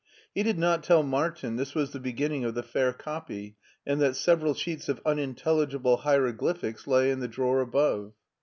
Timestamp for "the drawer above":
7.19-8.13